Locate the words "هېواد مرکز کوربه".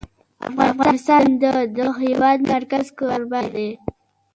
2.01-3.41